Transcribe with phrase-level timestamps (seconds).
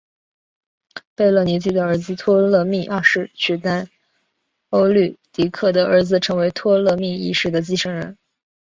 [1.13, 3.85] 贝勒尼基的儿子托勒密二世取代
[4.71, 8.17] 欧律狄刻的儿子成为托勒密一世的继承人。